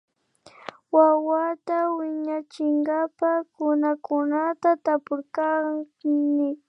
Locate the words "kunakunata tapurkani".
3.53-6.47